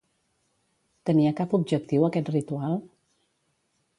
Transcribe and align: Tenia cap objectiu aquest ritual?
Tenia 1.09 1.33
cap 1.41 1.53
objectiu 1.59 2.07
aquest 2.09 2.33
ritual? 2.37 2.75